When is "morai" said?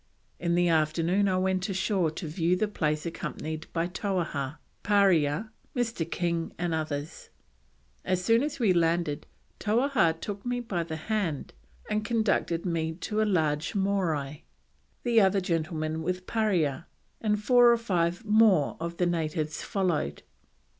13.75-14.43